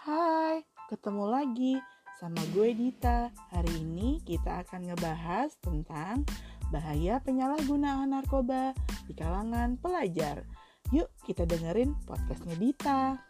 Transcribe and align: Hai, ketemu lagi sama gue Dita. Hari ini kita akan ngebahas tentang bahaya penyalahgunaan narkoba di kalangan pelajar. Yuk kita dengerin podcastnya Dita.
Hai, 0.00 0.64
ketemu 0.88 1.28
lagi 1.28 1.76
sama 2.16 2.40
gue 2.56 2.72
Dita. 2.72 3.28
Hari 3.52 3.84
ini 3.84 4.16
kita 4.24 4.64
akan 4.64 4.88
ngebahas 4.88 5.52
tentang 5.60 6.24
bahaya 6.72 7.20
penyalahgunaan 7.20 8.08
narkoba 8.08 8.72
di 9.04 9.12
kalangan 9.12 9.76
pelajar. 9.76 10.48
Yuk 10.88 11.12
kita 11.28 11.44
dengerin 11.44 11.92
podcastnya 12.08 12.56
Dita. 12.56 13.20